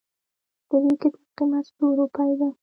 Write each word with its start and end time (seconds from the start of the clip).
ددي 0.69 0.93
کتاب 1.01 1.15
قيمت 1.37 1.65
څو 1.75 1.85
روپئ 1.99 2.31
ده 2.39 2.49